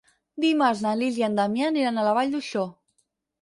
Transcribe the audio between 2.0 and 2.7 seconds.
a la Vall d'Uixó.